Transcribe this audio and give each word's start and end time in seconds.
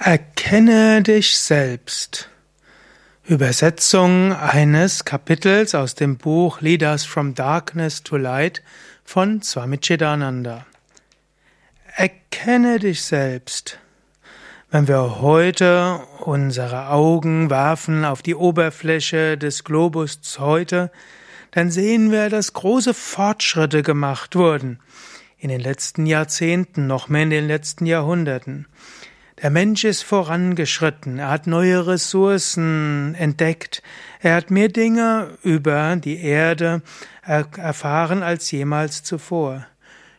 Erkenne 0.00 1.02
dich 1.02 1.36
selbst. 1.36 2.30
Übersetzung 3.24 4.32
eines 4.32 5.04
Kapitels 5.04 5.74
aus 5.74 5.96
dem 5.96 6.18
Buch 6.18 6.60
Leaders 6.60 7.04
from 7.04 7.34
Darkness 7.34 8.04
to 8.04 8.16
Light 8.16 8.62
von 9.04 9.42
Swami 9.42 9.78
Chidananda. 9.78 10.64
Erkenne 11.96 12.78
dich 12.78 13.02
selbst. 13.02 13.80
Wenn 14.70 14.86
wir 14.86 15.20
heute 15.20 15.98
unsere 16.20 16.90
Augen 16.90 17.50
werfen 17.50 18.04
auf 18.04 18.22
die 18.22 18.36
Oberfläche 18.36 19.36
des 19.36 19.64
Globus 19.64 20.20
heute, 20.38 20.92
dann 21.50 21.72
sehen 21.72 22.12
wir, 22.12 22.30
dass 22.30 22.52
große 22.52 22.94
Fortschritte 22.94 23.82
gemacht 23.82 24.36
wurden 24.36 24.78
in 25.38 25.48
den 25.48 25.60
letzten 25.60 26.06
Jahrzehnten, 26.06 26.86
noch 26.86 27.08
mehr 27.08 27.24
in 27.24 27.30
den 27.30 27.48
letzten 27.48 27.84
Jahrhunderten. 27.84 28.66
Der 29.40 29.50
Mensch 29.50 29.84
ist 29.84 30.02
vorangeschritten, 30.02 31.20
er 31.20 31.30
hat 31.30 31.46
neue 31.46 31.86
Ressourcen 31.86 33.14
entdeckt, 33.14 33.84
er 34.20 34.34
hat 34.34 34.50
mehr 34.50 34.66
Dinge 34.66 35.38
über 35.44 35.94
die 35.94 36.20
Erde 36.20 36.82
erfahren 37.22 38.24
als 38.24 38.50
jemals 38.50 39.04
zuvor. 39.04 39.64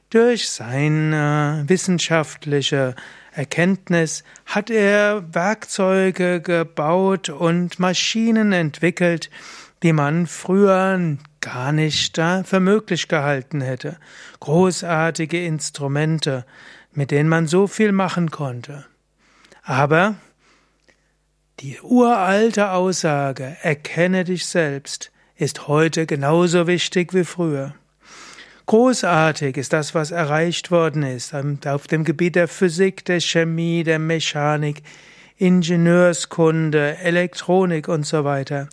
Durch 0.09 0.49
seine 0.49 1.65
wissenschaftliche 1.67 2.95
Erkenntnis 3.33 4.23
hat 4.45 4.69
er 4.69 5.25
Werkzeuge 5.33 6.39
gebaut 6.39 7.27
und 7.27 7.77
Maschinen 7.77 8.53
entwickelt, 8.53 9.29
die 9.83 9.91
man 9.91 10.27
früher 10.27 11.17
gar 11.41 11.73
nicht 11.73 12.15
für 12.45 12.59
möglich 12.61 13.09
gehalten 13.09 13.59
hätte. 13.59 13.97
Großartige 14.39 15.43
Instrumente, 15.43 16.45
mit 16.93 17.11
denen 17.11 17.27
man 17.27 17.47
so 17.47 17.67
viel 17.67 17.91
machen 17.91 18.31
konnte. 18.31 18.85
Aber 19.69 20.15
die 21.59 21.79
uralte 21.79 22.71
Aussage, 22.71 23.55
erkenne 23.61 24.23
dich 24.23 24.47
selbst, 24.47 25.11
ist 25.35 25.67
heute 25.67 26.07
genauso 26.07 26.65
wichtig 26.65 27.13
wie 27.13 27.23
früher. 27.23 27.75
Großartig 28.65 29.57
ist 29.57 29.71
das, 29.71 29.93
was 29.93 30.09
erreicht 30.09 30.71
worden 30.71 31.03
ist 31.03 31.35
auf 31.67 31.85
dem 31.85 32.03
Gebiet 32.03 32.35
der 32.35 32.47
Physik, 32.47 33.05
der 33.05 33.19
Chemie, 33.19 33.83
der 33.83 33.99
Mechanik, 33.99 34.81
Ingenieurskunde, 35.37 36.97
Elektronik 36.97 37.89
und 37.89 38.07
so 38.07 38.23
weiter. 38.23 38.69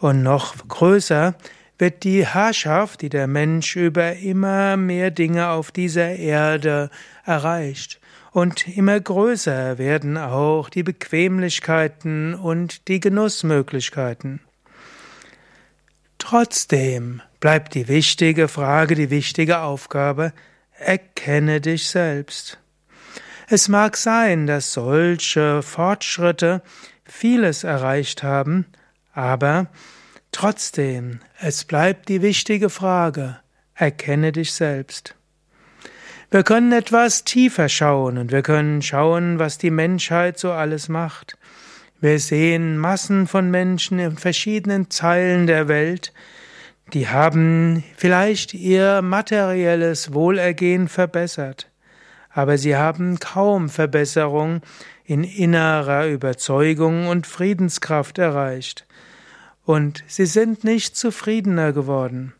Und 0.00 0.24
noch 0.24 0.56
größer 0.66 1.36
wird 1.78 2.02
die 2.02 2.26
Herrschaft, 2.26 3.02
die 3.02 3.08
der 3.08 3.28
Mensch 3.28 3.76
über 3.76 4.16
immer 4.16 4.76
mehr 4.76 5.12
Dinge 5.12 5.50
auf 5.50 5.70
dieser 5.70 6.16
Erde 6.16 6.90
erreicht. 7.24 8.00
Und 8.34 8.66
immer 8.66 8.98
größer 8.98 9.78
werden 9.78 10.18
auch 10.18 10.68
die 10.68 10.82
Bequemlichkeiten 10.82 12.34
und 12.34 12.88
die 12.88 12.98
Genussmöglichkeiten. 12.98 14.40
Trotzdem 16.18 17.22
bleibt 17.38 17.74
die 17.74 17.86
wichtige 17.86 18.48
Frage, 18.48 18.96
die 18.96 19.10
wichtige 19.10 19.60
Aufgabe, 19.60 20.32
erkenne 20.76 21.60
dich 21.60 21.86
selbst. 21.86 22.58
Es 23.46 23.68
mag 23.68 23.96
sein, 23.96 24.48
dass 24.48 24.72
solche 24.72 25.62
Fortschritte 25.62 26.60
vieles 27.04 27.62
erreicht 27.62 28.24
haben, 28.24 28.66
aber 29.12 29.68
trotzdem, 30.32 31.20
es 31.38 31.64
bleibt 31.64 32.08
die 32.08 32.20
wichtige 32.20 32.68
Frage, 32.68 33.38
erkenne 33.76 34.32
dich 34.32 34.52
selbst. 34.54 35.14
Wir 36.34 36.42
können 36.42 36.72
etwas 36.72 37.22
tiefer 37.22 37.68
schauen 37.68 38.18
und 38.18 38.32
wir 38.32 38.42
können 38.42 38.82
schauen, 38.82 39.38
was 39.38 39.56
die 39.56 39.70
Menschheit 39.70 40.36
so 40.36 40.50
alles 40.50 40.88
macht. 40.88 41.38
Wir 42.00 42.18
sehen 42.18 42.76
Massen 42.76 43.28
von 43.28 43.52
Menschen 43.52 44.00
in 44.00 44.16
verschiedenen 44.16 44.90
Zeilen 44.90 45.46
der 45.46 45.68
Welt, 45.68 46.12
die 46.92 47.06
haben 47.06 47.84
vielleicht 47.96 48.52
ihr 48.52 49.00
materielles 49.00 50.12
Wohlergehen 50.12 50.88
verbessert, 50.88 51.70
aber 52.30 52.58
sie 52.58 52.74
haben 52.74 53.20
kaum 53.20 53.68
Verbesserung 53.68 54.62
in 55.04 55.22
innerer 55.22 56.08
Überzeugung 56.08 57.06
und 57.06 57.28
Friedenskraft 57.28 58.18
erreicht, 58.18 58.88
und 59.64 60.02
sie 60.08 60.26
sind 60.26 60.64
nicht 60.64 60.96
zufriedener 60.96 61.72
geworden. 61.72 62.32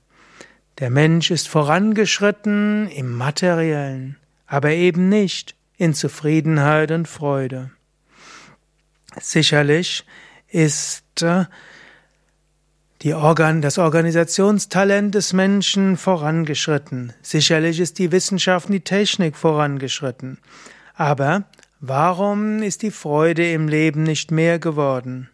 Der 0.79 0.91
Mensch 0.91 1.31
ist 1.31 1.49
vorangeschritten 1.49 2.89
im 2.89 3.17
materiellen, 3.17 4.17
aber 4.47 4.71
eben 4.71 5.09
nicht 5.09 5.55
in 5.77 5.95
Zufriedenheit 5.95 6.91
und 6.91 7.07
Freude. 7.07 7.71
Sicherlich 9.21 10.05
ist 10.49 11.23
äh, 11.23 11.45
die 13.03 13.15
Organ, 13.15 13.63
das 13.63 13.79
Organisationstalent 13.79 15.15
des 15.15 15.33
Menschen 15.33 15.97
vorangeschritten. 15.97 17.13
Sicherlich 17.23 17.79
ist 17.79 17.99
die 17.99 18.11
Wissenschaft 18.11 18.67
und 18.67 18.73
die 18.73 18.81
Technik 18.81 19.37
vorangeschritten. 19.37 20.39
Aber 20.95 21.45
warum 21.81 22.63
ist 22.63 22.83
die 22.83 22.91
Freude 22.91 23.53
im 23.53 23.69
Leben 23.69 24.03
nicht 24.03 24.33
mehr 24.33 24.59
geworden? 24.59 25.29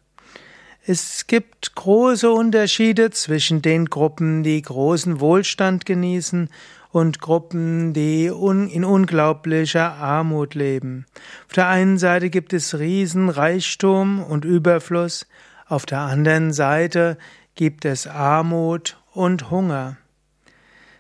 Es 0.93 1.29
gibt 1.29 1.77
große 1.77 2.29
Unterschiede 2.29 3.13
zwischen 3.13 3.63
den 3.63 3.85
Gruppen, 3.85 4.43
die 4.43 4.61
großen 4.61 5.21
Wohlstand 5.21 5.87
genießen 5.87 6.49
und 6.91 7.21
Gruppen, 7.21 7.93
die 7.93 8.27
in 8.27 8.85
unglaublicher 8.85 9.93
Armut 9.93 10.57
leben. 10.57 11.07
Auf 11.47 11.53
der 11.55 11.69
einen 11.69 11.97
Seite 11.97 12.29
gibt 12.29 12.53
es 12.53 12.77
Riesenreichtum 12.77 14.21
und 14.21 14.45
Überfluss, 14.45 15.29
auf 15.69 15.87
der 15.87 16.01
anderen 16.01 16.53
Seite 16.53 17.19
gibt 17.55 17.85
es 17.85 18.09
Armut 18.09 18.99
und 19.13 19.49
Hunger. 19.49 19.97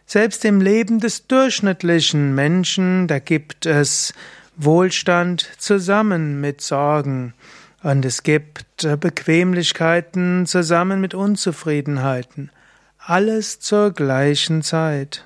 Selbst 0.07 0.45
im 0.45 0.61
Leben 0.61 1.01
des 1.01 1.27
durchschnittlichen 1.27 2.33
Menschen, 2.37 3.09
da 3.09 3.19
gibt 3.19 3.67
es 3.67 4.15
Wohlstand 4.57 5.51
zusammen 5.59 6.41
mit 6.41 6.61
Sorgen. 6.61 7.35
Und 7.83 8.05
es 8.05 8.23
gibt 8.23 8.85
äh, 8.85 8.97
Bequemlichkeiten 8.97 10.47
zusammen 10.47 11.01
mit 11.01 11.15
Unzufriedenheiten. 11.15 12.51
Alles 12.99 13.61
zur 13.61 13.93
gleichen 13.93 14.63
Zeit. 14.63 15.25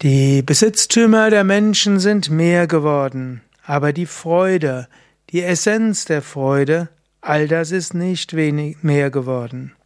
Die 0.00 0.42
Besitztümer 0.42 1.30
der 1.30 1.44
Menschen 1.44 2.00
sind 2.00 2.28
mehr 2.30 2.66
geworden, 2.66 3.42
aber 3.64 3.92
die 3.92 4.06
Freude, 4.06 4.88
die 5.30 5.42
Essenz 5.42 6.06
der 6.06 6.22
Freude, 6.22 6.88
all 7.20 7.46
das 7.46 7.70
ist 7.70 7.94
nicht 7.94 8.34
wenig 8.34 8.82
mehr 8.82 9.10
geworden. 9.10 9.76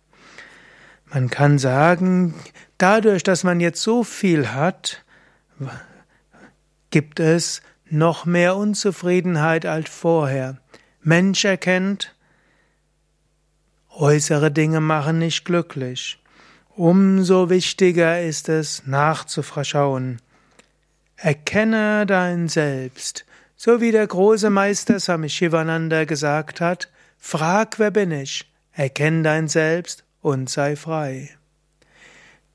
Man 1.04 1.28
kann 1.28 1.58
sagen, 1.58 2.34
dadurch, 2.78 3.22
dass 3.24 3.44
man 3.44 3.60
jetzt 3.60 3.82
so 3.82 4.04
viel 4.04 4.52
hat, 4.52 5.04
gibt 6.90 7.20
es 7.20 7.60
noch 7.88 8.24
mehr 8.24 8.56
Unzufriedenheit 8.56 9.66
als 9.66 9.88
vorher. 9.90 10.58
Mensch 11.02 11.44
erkennt, 11.44 12.14
äußere 13.90 14.50
Dinge 14.50 14.80
machen 14.80 15.18
nicht 15.18 15.44
glücklich. 15.44 16.18
Umso 16.74 17.48
wichtiger 17.48 18.20
ist 18.20 18.48
es, 18.48 18.86
nachzuschauen. 18.86 20.20
Erkenne 21.16 22.04
dein 22.04 22.48
Selbst, 22.48 23.24
so 23.56 23.80
wie 23.80 23.92
der 23.92 24.06
große 24.06 24.50
Meister 24.50 25.00
Swami 25.00 25.30
Shivananda 25.30 26.04
gesagt 26.04 26.60
hat, 26.60 26.90
frag, 27.16 27.78
wer 27.78 27.90
bin 27.90 28.10
ich, 28.10 28.50
erkenn 28.72 29.22
dein 29.22 29.48
Selbst 29.48 30.04
und 30.20 30.50
sei 30.50 30.76
frei. 30.76 31.30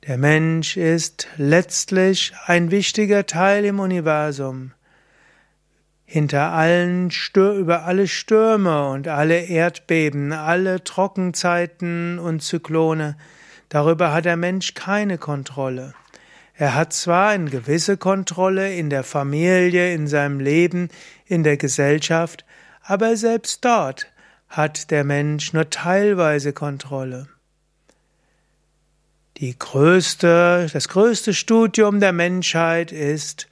Der 0.05 0.17
Mensch 0.17 0.77
ist 0.77 1.27
letztlich 1.37 2.33
ein 2.45 2.69
wichtiger 2.69 3.25
Teil 3.25 3.65
im 3.65 3.79
Universum. 3.79 4.73
Hinter 6.13 6.51
allen 6.51 7.09
Stür 7.09 7.53
über 7.53 7.85
alle 7.85 8.05
Stürme 8.05 8.89
und 8.89 9.07
alle 9.07 9.45
Erdbeben, 9.45 10.33
alle 10.33 10.83
Trockenzeiten 10.83 12.19
und 12.19 12.43
Zyklone, 12.43 13.15
darüber 13.69 14.11
hat 14.11 14.25
der 14.25 14.35
Mensch 14.35 14.73
keine 14.73 15.17
Kontrolle. 15.17 15.93
Er 16.53 16.75
hat 16.75 16.91
zwar 16.91 17.29
eine 17.29 17.49
gewisse 17.49 17.95
Kontrolle 17.95 18.75
in 18.75 18.89
der 18.89 19.05
Familie, 19.05 19.93
in 19.93 20.05
seinem 20.05 20.41
Leben, 20.41 20.89
in 21.27 21.45
der 21.45 21.55
Gesellschaft, 21.55 22.43
aber 22.83 23.15
selbst 23.15 23.63
dort 23.63 24.11
hat 24.49 24.91
der 24.91 25.05
Mensch 25.05 25.53
nur 25.53 25.69
teilweise 25.69 26.51
Kontrolle. 26.51 27.29
Die 29.37 29.57
größte, 29.57 30.67
das 30.73 30.89
größte 30.89 31.33
Studium 31.33 32.01
der 32.01 32.11
Menschheit 32.11 32.91
ist 32.91 33.47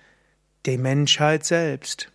die 0.66 0.78
Menschheit 0.78 1.46
selbst. 1.46 2.12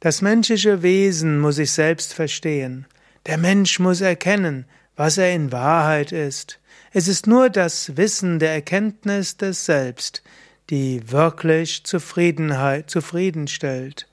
Das 0.00 0.20
menschliche 0.20 0.82
Wesen 0.82 1.38
muss 1.38 1.56
sich 1.56 1.72
selbst 1.72 2.12
verstehen. 2.12 2.86
Der 3.26 3.38
Mensch 3.38 3.78
muss 3.78 4.00
erkennen, 4.00 4.66
was 4.94 5.18
er 5.18 5.32
in 5.32 5.52
Wahrheit 5.52 6.12
ist. 6.12 6.60
Es 6.92 7.08
ist 7.08 7.26
nur 7.26 7.50
das 7.50 7.96
Wissen 7.96 8.38
der 8.38 8.52
Erkenntnis 8.52 9.36
des 9.36 9.64
Selbst, 9.64 10.22
die 10.70 11.10
wirklich 11.10 11.84
Zufriedenheit 11.84 12.90
zufriedenstellt. 12.90 14.06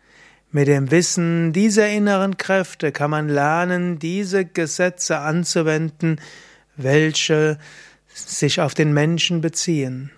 Mit 0.51 0.67
dem 0.67 0.91
Wissen 0.91 1.51
dieser 1.51 1.89
inneren 1.89 2.37
Kräfte 2.37 2.91
kann 2.91 3.09
man 3.09 3.27
lernen, 3.27 3.99
diese 3.99 4.45
Gesetze 4.45 5.17
anzuwenden, 5.17 6.21
welche 6.75 7.57
sich 8.13 8.61
auf 8.61 8.73
den 8.73 8.93
Menschen 8.93 9.41
beziehen. 9.41 10.11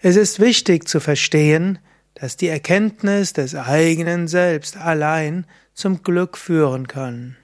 Es 0.00 0.16
ist 0.16 0.40
wichtig 0.40 0.88
zu 0.88 1.00
verstehen, 1.00 1.78
dass 2.14 2.36
die 2.36 2.48
Erkenntnis 2.48 3.32
des 3.32 3.54
eigenen 3.54 4.28
Selbst 4.28 4.76
allein 4.76 5.46
zum 5.74 6.02
Glück 6.02 6.36
führen 6.36 6.86
kann. 6.88 7.36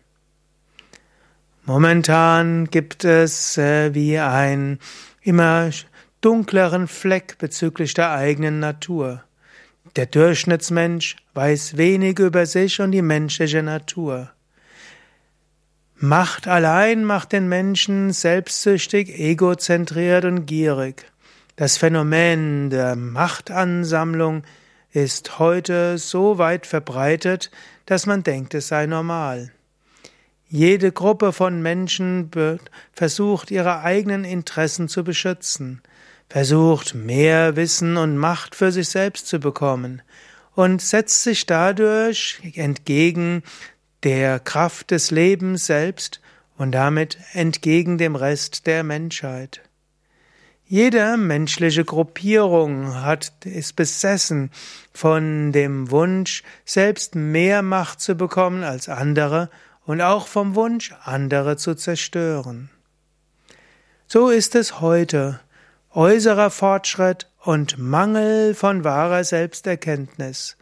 Momentan 1.65 2.67
gibt 2.67 3.05
es 3.05 3.59
äh, 3.59 3.93
wie 3.95 4.19
ein 4.19 4.79
immer 5.23 5.71
dunkleren 6.21 6.87
Fleck 6.87 7.39
bezüglich 7.39 7.95
der 7.95 8.13
eigenen 8.13 8.61
Natur. 8.61 9.25
Der 9.97 10.07
Durchschnittsmensch 10.07 11.17
weiß 11.35 11.77
wenig 11.77 12.19
über 12.19 12.47
sich 12.47 12.81
und 12.81 12.93
die 12.93 13.03
menschliche 13.03 13.63
Natur. 13.63 14.31
Macht 15.97 16.47
allein 16.47 17.05
macht 17.05 17.33
den 17.33 17.49
Menschen 17.49 18.13
selbstsüchtig, 18.13 19.19
egozentriert 19.19 20.27
und 20.27 20.45
gierig. 20.45 21.11
Das 21.59 21.79
Phänomen 21.79 22.69
der 22.69 22.97
Machtansammlung 22.97 24.43
ist 24.93 25.39
heute 25.39 25.97
so 25.97 26.37
weit 26.37 26.67
verbreitet, 26.67 27.51
dass 27.87 28.05
man 28.05 28.23
denkt, 28.23 28.53
es 28.53 28.69
sei 28.69 28.85
normal. 28.85 29.51
Jede 30.49 30.93
Gruppe 30.93 31.33
von 31.33 31.63
Menschen 31.63 32.31
versucht, 32.93 33.51
ihre 33.51 33.81
eigenen 33.81 34.25
Interessen 34.25 34.87
zu 34.89 35.03
beschützen, 35.03 35.81
versucht, 36.29 36.95
mehr 36.95 37.57
Wissen 37.57 37.97
und 37.97 38.19
Macht 38.19 38.55
für 38.55 38.71
sich 38.71 38.91
selbst 38.91 39.27
zu 39.27 39.41
bekommen 39.41 40.03
und 40.55 40.83
setzt 40.83 41.23
sich 41.23 41.47
dadurch 41.47 42.39
entgegen 42.55 43.43
der 44.03 44.41
Kraft 44.41 44.91
des 44.91 45.11
Lebens 45.11 45.65
selbst 45.65 46.21
und 46.59 46.73
damit 46.73 47.17
entgegen 47.33 47.97
dem 47.97 48.15
Rest 48.15 48.67
der 48.67 48.85
Menschheit. 48.85 49.63
Jede 50.69 51.17
menschliche 51.17 51.85
Gruppierung 51.85 53.03
hat, 53.03 53.31
ist 53.45 53.77
besessen 53.77 54.51
von 54.93 55.53
dem 55.53 55.93
Wunsch, 55.93 56.43
selbst 56.65 57.15
mehr 57.15 57.63
Macht 57.63 58.01
zu 58.01 58.17
bekommen 58.17 58.65
als 58.65 58.89
andere 58.89 59.49
und 59.85 60.01
auch 60.01 60.27
vom 60.27 60.57
Wunsch, 60.57 60.93
andere 61.05 61.57
zu 61.57 61.77
zerstören. 61.77 62.69
So 64.09 64.29
ist 64.29 64.57
es 64.57 64.81
heute. 64.81 65.39
Äußerer 65.95 66.51
Fortschritt 66.51 67.31
und 67.45 67.79
Mangel 67.79 68.53
von 68.55 68.83
wahrer 68.83 69.23
Selbsterkenntnis. 69.23 70.57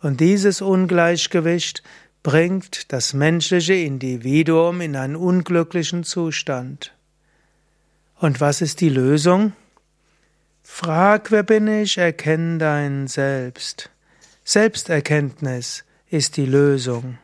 Und 0.00 0.20
dieses 0.20 0.60
Ungleichgewicht 0.60 1.82
bringt 2.22 2.92
das 2.92 3.12
menschliche 3.12 3.74
Individuum 3.74 4.80
in 4.80 4.94
einen 4.94 5.16
unglücklichen 5.16 6.04
Zustand. 6.04 6.92
Und 8.20 8.40
was 8.40 8.60
ist 8.62 8.80
die 8.80 8.88
Lösung? 8.88 9.52
Frag, 10.62 11.30
wer 11.30 11.44
bin 11.44 11.68
ich, 11.68 11.98
erkenn 11.98 12.58
dein 12.58 13.06
Selbst. 13.06 13.90
Selbsterkenntnis 14.44 15.84
ist 16.10 16.36
die 16.36 16.46
Lösung. 16.46 17.18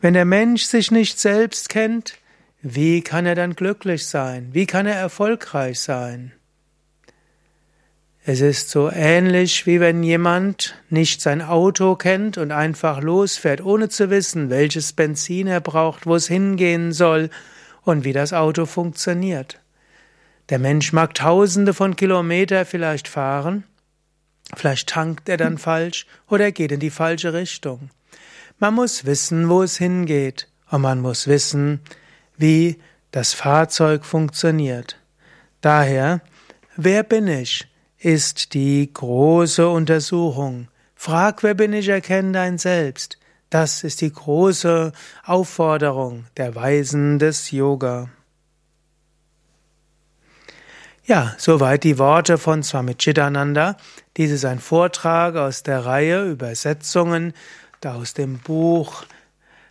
Wenn 0.00 0.14
der 0.14 0.26
Mensch 0.26 0.64
sich 0.64 0.90
nicht 0.90 1.18
selbst 1.18 1.70
kennt, 1.70 2.18
wie 2.60 3.00
kann 3.00 3.24
er 3.24 3.34
dann 3.34 3.54
glücklich 3.54 4.06
sein? 4.06 4.50
Wie 4.52 4.66
kann 4.66 4.86
er 4.86 4.96
erfolgreich 4.96 5.80
sein? 5.80 6.32
Es 8.22 8.42
ist 8.42 8.68
so 8.68 8.90
ähnlich, 8.90 9.66
wie 9.66 9.80
wenn 9.80 10.02
jemand 10.02 10.74
nicht 10.90 11.22
sein 11.22 11.40
Auto 11.40 11.96
kennt 11.96 12.36
und 12.36 12.52
einfach 12.52 13.00
losfährt, 13.00 13.62
ohne 13.62 13.88
zu 13.88 14.10
wissen, 14.10 14.50
welches 14.50 14.92
Benzin 14.92 15.46
er 15.46 15.62
braucht, 15.62 16.06
wo 16.06 16.16
es 16.16 16.28
hingehen 16.28 16.92
soll 16.92 17.30
und 17.82 18.04
wie 18.04 18.12
das 18.12 18.34
Auto 18.34 18.66
funktioniert. 18.66 19.58
Der 20.50 20.58
Mensch 20.58 20.92
mag 20.92 21.14
tausende 21.14 21.72
von 21.72 21.94
Kilometer 21.94 22.66
vielleicht 22.66 23.06
fahren, 23.06 23.62
vielleicht 24.54 24.88
tankt 24.88 25.28
er 25.28 25.36
dann 25.36 25.58
falsch 25.58 26.06
oder 26.28 26.50
geht 26.50 26.72
in 26.72 26.80
die 26.80 26.90
falsche 26.90 27.32
Richtung. 27.32 27.90
Man 28.58 28.74
muss 28.74 29.04
wissen, 29.04 29.48
wo 29.48 29.62
es 29.62 29.78
hingeht, 29.78 30.48
und 30.70 30.82
man 30.82 31.00
muss 31.00 31.28
wissen, 31.28 31.80
wie 32.36 32.78
das 33.12 33.32
Fahrzeug 33.32 34.04
funktioniert. 34.04 34.98
Daher, 35.60 36.20
wer 36.76 37.04
bin 37.04 37.28
ich, 37.28 37.68
ist 37.98 38.54
die 38.54 38.92
große 38.92 39.68
Untersuchung. 39.68 40.68
Frag, 40.94 41.42
wer 41.42 41.54
bin 41.54 41.72
ich, 41.72 41.88
erkenne 41.88 42.32
dein 42.32 42.58
Selbst. 42.58 43.18
Das 43.50 43.84
ist 43.84 44.00
die 44.00 44.12
große 44.12 44.92
Aufforderung 45.24 46.26
der 46.36 46.54
Weisen 46.54 47.18
des 47.18 47.50
Yoga. 47.50 48.10
Ja, 51.10 51.34
soweit 51.38 51.82
die 51.82 51.98
Worte 51.98 52.38
von 52.38 52.62
Swami 52.62 52.94
Chidananda. 52.94 53.76
Dies 54.16 54.30
ist 54.30 54.44
ein 54.44 54.60
Vortrag 54.60 55.34
aus 55.34 55.64
der 55.64 55.84
Reihe 55.84 56.30
Übersetzungen 56.30 57.32
aus 57.84 58.14
dem 58.14 58.38
Buch 58.38 59.02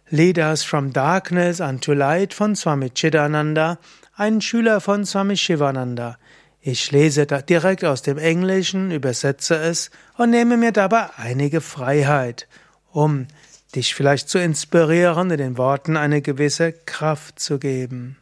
Leaders 0.10 0.66
from 0.66 0.92
Darkness 0.92 1.62
unto 1.62 1.94
Light 1.94 2.34
von 2.34 2.58
Swami 2.58 2.90
Chidananda, 2.90 3.78
ein 4.18 4.42
Schüler 4.42 4.82
von 4.82 5.06
Swami 5.06 5.38
Shivananda. 5.38 6.18
Ich 6.60 6.92
lese 6.92 7.26
direkt 7.26 7.86
aus 7.86 8.02
dem 8.02 8.18
Englischen, 8.18 8.92
übersetze 8.92 9.56
es 9.56 9.92
und 10.18 10.32
nehme 10.32 10.58
mir 10.58 10.74
dabei 10.74 11.08
einige 11.16 11.62
Freiheit, 11.62 12.50
um 12.92 13.28
dich 13.74 13.96
vielleicht 13.96 14.28
zu 14.28 14.40
inspirieren, 14.40 15.32
in 15.32 15.38
den 15.38 15.58
Worten 15.58 15.96
eine 15.96 16.22
gewisse 16.22 16.74
Kraft 16.74 17.40
zu 17.40 17.60
geben. 17.60 18.18